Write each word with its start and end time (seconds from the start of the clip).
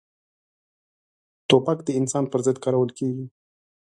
توپک 1.49 1.77
د 1.85 1.89
انسان 1.99 2.23
پر 2.31 2.39
ضد 2.45 2.57
کارول 2.63 2.89
کېږي. 2.97 3.25